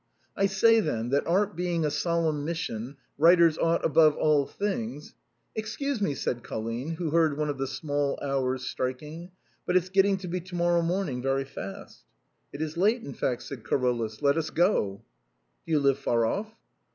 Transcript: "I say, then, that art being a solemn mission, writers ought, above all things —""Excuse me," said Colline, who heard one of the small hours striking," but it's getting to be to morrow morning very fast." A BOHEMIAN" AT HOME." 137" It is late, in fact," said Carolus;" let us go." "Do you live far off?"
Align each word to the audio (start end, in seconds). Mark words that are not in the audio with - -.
"I 0.35 0.47
say, 0.47 0.79
then, 0.79 1.09
that 1.09 1.27
art 1.27 1.55
being 1.55 1.85
a 1.85 1.91
solemn 1.91 2.43
mission, 2.43 2.97
writers 3.19 3.55
ought, 3.59 3.85
above 3.85 4.15
all 4.15 4.47
things 4.47 5.13
—""Excuse 5.55 6.01
me," 6.01 6.15
said 6.15 6.41
Colline, 6.43 6.95
who 6.95 7.11
heard 7.11 7.37
one 7.37 7.49
of 7.49 7.59
the 7.59 7.67
small 7.67 8.17
hours 8.19 8.63
striking," 8.65 9.29
but 9.67 9.77
it's 9.77 9.89
getting 9.89 10.17
to 10.17 10.27
be 10.27 10.41
to 10.41 10.55
morrow 10.55 10.81
morning 10.81 11.21
very 11.21 11.45
fast." 11.45 11.55
A 11.55 11.59
BOHEMIAN" 11.59 11.81
AT 11.83 12.59
HOME." 12.59 12.61
137" 12.61 12.61
It 12.61 12.61
is 12.65 12.77
late, 12.77 13.03
in 13.03 13.13
fact," 13.13 13.43
said 13.43 13.63
Carolus;" 13.63 14.21
let 14.23 14.37
us 14.37 14.49
go." 14.49 15.03
"Do 15.67 15.71
you 15.73 15.79
live 15.79 15.99
far 15.99 16.25
off?" 16.25 16.51